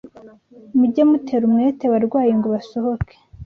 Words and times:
Mujye 0.77 1.01
mutera 1.09 1.43
umwete 1.47 1.83
abarwayi 1.85 2.31
ngo 2.37 2.47
basohoke 2.55 3.15